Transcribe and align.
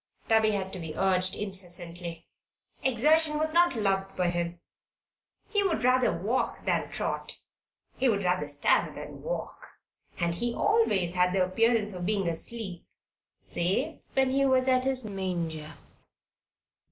Tubby 0.27 0.49
had 0.53 0.73
to 0.73 0.79
be 0.79 0.95
urged 0.97 1.35
incessantly; 1.35 2.25
exertion 2.83 3.37
was 3.37 3.53
not 3.53 3.75
loved 3.75 4.15
by 4.15 4.31
him. 4.31 4.59
He 5.49 5.61
would 5.61 5.83
rather 5.83 6.11
walk 6.11 6.65
than 6.65 6.89
trot; 6.89 7.37
he 7.97 8.09
would 8.09 8.23
rather 8.23 8.47
stand 8.47 8.97
than 8.97 9.21
walk; 9.21 9.77
and 10.19 10.33
he 10.33 10.55
always 10.55 11.13
had 11.13 11.33
the 11.33 11.43
appearance 11.45 11.93
of 11.93 12.07
being 12.07 12.27
asleep 12.27 12.83
save 13.37 13.99
when 14.15 14.31
he 14.31 14.43
was 14.43 14.67
at 14.67 14.85
his 14.85 15.05
manger. 15.05 15.73